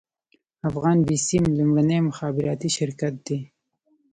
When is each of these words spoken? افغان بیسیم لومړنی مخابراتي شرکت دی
افغان 0.69 0.97
بیسیم 1.07 1.45
لومړنی 1.57 1.99
مخابراتي 2.09 2.69
شرکت 2.77 3.13
دی 3.25 3.37